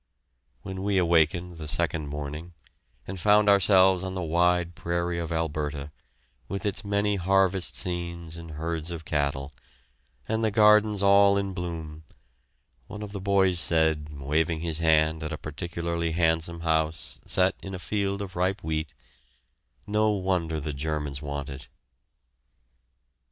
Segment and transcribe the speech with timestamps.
[0.63, 2.53] When we awakened the second morning,
[3.05, 5.91] and found ourselves on the wide prairie of Alberta,
[6.47, 9.51] with its many harvest scenes and herds of cattle,
[10.27, 12.03] and the gardens all in bloom,
[12.87, 17.75] one of the boys said, waving his hand at a particularly handsome house set in
[17.75, 18.95] a field of ripe wheat,
[19.85, 21.67] "No wonder the Germans want it!"